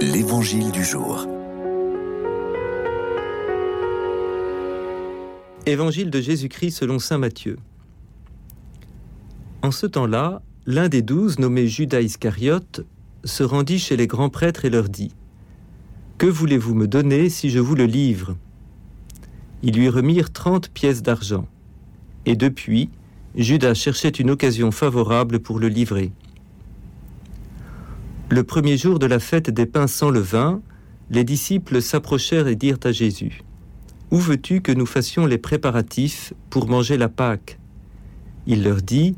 L'Évangile 0.00 0.70
du 0.70 0.84
jour. 0.84 1.26
Évangile 5.66 6.10
de 6.10 6.20
Jésus-Christ 6.20 6.70
selon 6.70 7.00
Saint 7.00 7.18
Matthieu. 7.18 7.58
En 9.62 9.72
ce 9.72 9.86
temps-là, 9.86 10.40
l'un 10.66 10.88
des 10.88 11.02
douze, 11.02 11.40
nommé 11.40 11.66
Judas 11.66 12.00
Iscariote, 12.00 12.86
se 13.24 13.42
rendit 13.42 13.80
chez 13.80 13.96
les 13.96 14.06
grands 14.06 14.30
prêtres 14.30 14.64
et 14.64 14.70
leur 14.70 14.88
dit 14.88 15.10
Que 16.16 16.26
voulez-vous 16.26 16.76
me 16.76 16.86
donner 16.86 17.28
si 17.28 17.50
je 17.50 17.58
vous 17.58 17.74
le 17.74 17.86
livre? 17.86 18.36
Ils 19.64 19.74
lui 19.74 19.88
remirent 19.88 20.32
trente 20.32 20.68
pièces 20.68 21.02
d'argent. 21.02 21.48
Et 22.24 22.36
depuis, 22.36 22.88
Judas 23.34 23.74
cherchait 23.74 24.08
une 24.10 24.30
occasion 24.30 24.70
favorable 24.70 25.40
pour 25.40 25.58
le 25.58 25.68
livrer. 25.68 26.12
Le 28.30 28.44
premier 28.44 28.76
jour 28.76 28.98
de 28.98 29.06
la 29.06 29.20
fête 29.20 29.48
des 29.48 29.64
pains 29.64 29.86
sans 29.86 30.10
levain, 30.10 30.60
les 31.08 31.24
disciples 31.24 31.80
s'approchèrent 31.80 32.46
et 32.46 32.56
dirent 32.56 32.80
à 32.84 32.92
Jésus, 32.92 33.40
Où 34.10 34.18
veux-tu 34.18 34.60
que 34.60 34.70
nous 34.70 34.84
fassions 34.84 35.24
les 35.24 35.38
préparatifs 35.38 36.34
pour 36.50 36.68
manger 36.68 36.98
la 36.98 37.08
Pâque? 37.08 37.58
Il 38.46 38.64
leur 38.64 38.82
dit, 38.82 39.16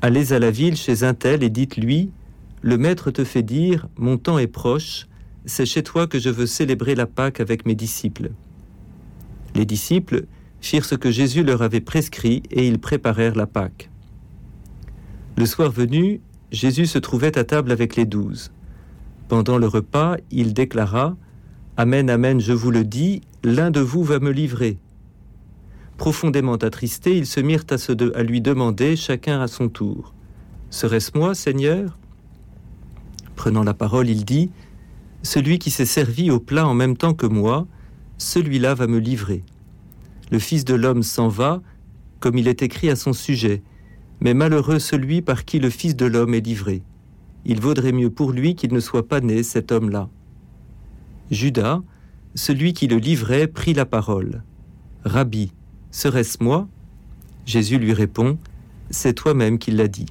Allez 0.00 0.32
à 0.32 0.38
la 0.38 0.50
ville 0.50 0.76
chez 0.76 1.02
un 1.02 1.12
tel 1.12 1.42
et 1.42 1.50
dites-lui, 1.50 2.10
Le 2.62 2.78
Maître 2.78 3.10
te 3.10 3.22
fait 3.22 3.42
dire, 3.42 3.86
Mon 3.98 4.16
temps 4.16 4.38
est 4.38 4.46
proche, 4.46 5.08
c'est 5.44 5.66
chez 5.66 5.82
toi 5.82 6.06
que 6.06 6.18
je 6.18 6.30
veux 6.30 6.46
célébrer 6.46 6.94
la 6.94 7.06
Pâque 7.06 7.40
avec 7.40 7.66
mes 7.66 7.74
disciples. 7.74 8.30
Les 9.54 9.66
disciples 9.66 10.24
firent 10.62 10.86
ce 10.86 10.94
que 10.94 11.10
Jésus 11.10 11.44
leur 11.44 11.60
avait 11.60 11.82
prescrit 11.82 12.42
et 12.50 12.66
ils 12.66 12.78
préparèrent 12.78 13.36
la 13.36 13.46
Pâque. 13.46 13.90
Le 15.36 15.44
soir 15.44 15.70
venu, 15.70 16.22
Jésus 16.50 16.86
se 16.86 16.98
trouvait 16.98 17.36
à 17.38 17.44
table 17.44 17.72
avec 17.72 17.96
les 17.96 18.06
douze. 18.06 18.50
Pendant 19.28 19.58
le 19.58 19.66
repas, 19.66 20.16
il 20.30 20.54
déclara 20.54 21.16
Amen, 21.76 22.08
Amen, 22.08 22.40
je 22.40 22.52
vous 22.52 22.70
le 22.70 22.84
dis, 22.84 23.20
l'un 23.44 23.70
de 23.70 23.80
vous 23.80 24.02
va 24.02 24.18
me 24.18 24.30
livrer. 24.30 24.78
Profondément 25.98 26.54
attristés, 26.54 27.16
ils 27.16 27.26
se 27.26 27.40
mirent 27.40 27.66
à, 27.70 28.22
lui 28.22 28.40
demander, 28.40 28.96
chacun 28.96 29.40
à 29.40 29.48
son 29.48 29.68
tour 29.68 30.14
Serait-ce 30.70 31.16
moi, 31.16 31.34
Seigneur? 31.34 31.98
Prenant 33.36 33.62
la 33.62 33.74
parole, 33.74 34.08
il 34.08 34.24
dit 34.24 34.50
Celui 35.22 35.58
qui 35.58 35.70
s'est 35.70 35.86
servi 35.86 36.30
au 36.30 36.40
plat 36.40 36.66
en 36.66 36.74
même 36.74 36.96
temps 36.96 37.14
que 37.14 37.26
moi, 37.26 37.66
celui-là 38.16 38.74
va 38.74 38.86
me 38.86 38.98
livrer. 38.98 39.44
Le 40.30 40.38
Fils 40.38 40.64
de 40.64 40.74
l'homme 40.74 41.02
s'en 41.02 41.28
va, 41.28 41.60
comme 42.20 42.38
il 42.38 42.48
est 42.48 42.62
écrit 42.62 42.90
à 42.90 42.96
son 42.96 43.12
sujet 43.12 43.62
mais 44.20 44.34
malheureux 44.34 44.78
celui 44.78 45.22
par 45.22 45.44
qui 45.44 45.58
le 45.58 45.70
Fils 45.70 45.96
de 45.96 46.06
l'homme 46.06 46.34
est 46.34 46.44
livré. 46.44 46.82
Il 47.44 47.60
vaudrait 47.60 47.92
mieux 47.92 48.10
pour 48.10 48.32
lui 48.32 48.54
qu'il 48.54 48.72
ne 48.72 48.80
soit 48.80 49.06
pas 49.06 49.20
né, 49.20 49.42
cet 49.42 49.72
homme-là. 49.72 50.08
Judas, 51.30 51.80
celui 52.34 52.72
qui 52.72 52.88
le 52.88 52.96
livrait, 52.96 53.46
prit 53.46 53.74
la 53.74 53.86
parole. 53.86 54.42
Rabbi, 55.04 55.52
serait-ce 55.90 56.42
moi? 56.42 56.68
Jésus 57.46 57.78
lui 57.78 57.92
répond, 57.92 58.38
C'est 58.90 59.14
toi-même 59.14 59.58
qui 59.58 59.70
l'as 59.70 59.88
dit. 59.88 60.06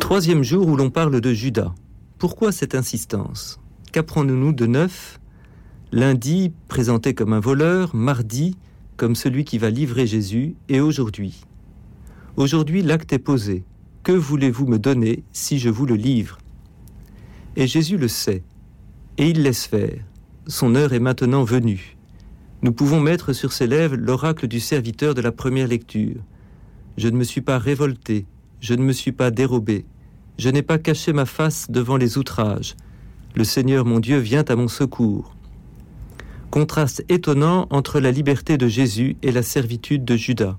Troisième 0.00 0.44
jour 0.44 0.68
où 0.68 0.76
l'on 0.76 0.90
parle 0.90 1.20
de 1.20 1.32
Judas. 1.32 1.74
Pourquoi 2.18 2.52
cette 2.52 2.74
insistance? 2.74 3.58
Qu'apprenons-nous 3.92 4.52
de 4.52 4.66
neuf? 4.66 5.20
Lundi, 5.92 6.52
présenté 6.68 7.14
comme 7.14 7.32
un 7.32 7.40
voleur, 7.40 7.94
mardi, 7.94 8.56
comme 8.96 9.14
celui 9.14 9.44
qui 9.44 9.58
va 9.58 9.70
livrer 9.70 10.06
Jésus, 10.06 10.54
et 10.68 10.80
aujourd'hui. 10.80 11.42
Aujourd'hui, 12.36 12.82
l'acte 12.82 13.12
est 13.12 13.18
posé. 13.18 13.64
Que 14.02 14.12
voulez-vous 14.12 14.66
me 14.66 14.78
donner 14.78 15.24
si 15.32 15.58
je 15.58 15.68
vous 15.68 15.86
le 15.86 15.96
livre? 15.96 16.38
Et 17.56 17.66
Jésus 17.66 17.96
le 17.96 18.08
sait, 18.08 18.42
et 19.18 19.28
il 19.30 19.42
laisse 19.42 19.66
faire. 19.66 19.98
Son 20.46 20.74
heure 20.74 20.92
est 20.92 21.00
maintenant 21.00 21.44
venue. 21.44 21.96
Nous 22.62 22.72
pouvons 22.72 23.00
mettre 23.00 23.32
sur 23.32 23.52
ses 23.52 23.66
lèvres 23.66 23.96
l'oracle 23.96 24.48
du 24.48 24.60
serviteur 24.60 25.14
de 25.14 25.20
la 25.20 25.32
première 25.32 25.68
lecture. 25.68 26.20
Je 26.96 27.08
ne 27.08 27.16
me 27.16 27.24
suis 27.24 27.42
pas 27.42 27.58
révolté, 27.58 28.26
je 28.60 28.74
ne 28.74 28.82
me 28.82 28.92
suis 28.92 29.12
pas 29.12 29.30
dérobé, 29.30 29.84
je 30.38 30.48
n'ai 30.48 30.62
pas 30.62 30.78
caché 30.78 31.12
ma 31.12 31.26
face 31.26 31.70
devant 31.70 31.96
les 31.96 32.16
outrages. 32.16 32.74
Le 33.34 33.44
Seigneur 33.44 33.84
mon 33.84 34.00
Dieu 34.00 34.18
vient 34.18 34.44
à 34.48 34.56
mon 34.56 34.68
secours. 34.68 35.35
Contraste 36.50 37.04
étonnant 37.08 37.66
entre 37.70 38.00
la 38.00 38.10
liberté 38.10 38.56
de 38.56 38.68
Jésus 38.68 39.16
et 39.22 39.32
la 39.32 39.42
servitude 39.42 40.04
de 40.04 40.16
Judas. 40.16 40.56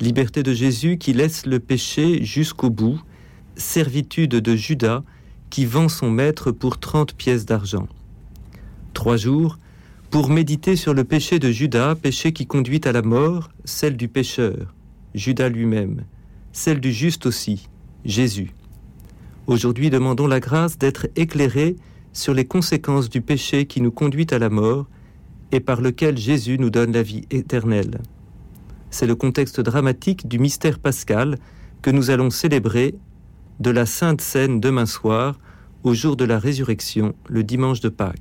Liberté 0.00 0.42
de 0.42 0.52
Jésus 0.52 0.98
qui 0.98 1.12
laisse 1.12 1.46
le 1.46 1.60
péché 1.60 2.24
jusqu'au 2.24 2.70
bout, 2.70 3.00
servitude 3.56 4.30
de 4.30 4.56
Judas 4.56 5.04
qui 5.50 5.66
vend 5.66 5.88
son 5.88 6.10
maître 6.10 6.50
pour 6.50 6.78
trente 6.78 7.12
pièces 7.12 7.44
d'argent. 7.44 7.86
Trois 8.94 9.16
jours 9.16 9.58
pour 10.10 10.28
méditer 10.28 10.76
sur 10.76 10.92
le 10.94 11.04
péché 11.04 11.38
de 11.38 11.50
Judas, 11.50 11.94
péché 11.94 12.32
qui 12.32 12.46
conduit 12.46 12.80
à 12.84 12.92
la 12.92 13.02
mort, 13.02 13.50
celle 13.64 13.96
du 13.96 14.08
pécheur, 14.08 14.74
Judas 15.14 15.48
lui-même, 15.48 16.04
celle 16.52 16.80
du 16.80 16.92
juste 16.92 17.26
aussi, 17.26 17.68
Jésus. 18.04 18.50
Aujourd'hui, 19.46 19.90
demandons 19.90 20.26
la 20.26 20.40
grâce 20.40 20.78
d'être 20.78 21.06
éclairés 21.16 21.76
sur 22.12 22.34
les 22.34 22.44
conséquences 22.44 23.08
du 23.08 23.20
péché 23.20 23.66
qui 23.66 23.80
nous 23.80 23.90
conduit 23.90 24.26
à 24.30 24.38
la 24.38 24.50
mort 24.50 24.86
et 25.52 25.60
par 25.60 25.80
lequel 25.80 26.16
Jésus 26.16 26.58
nous 26.58 26.70
donne 26.70 26.92
la 26.92 27.02
vie 27.02 27.26
éternelle. 27.30 28.00
C'est 28.90 29.06
le 29.06 29.14
contexte 29.14 29.60
dramatique 29.60 30.26
du 30.26 30.38
mystère 30.38 30.78
pascal 30.78 31.38
que 31.82 31.90
nous 31.90 32.10
allons 32.10 32.30
célébrer 32.30 32.94
de 33.60 33.70
la 33.70 33.86
Sainte 33.86 34.20
Seine 34.20 34.60
demain 34.60 34.86
soir, 34.86 35.38
au 35.84 35.94
jour 35.94 36.16
de 36.16 36.24
la 36.24 36.38
résurrection, 36.38 37.14
le 37.28 37.44
dimanche 37.44 37.80
de 37.80 37.88
Pâques. 37.88 38.10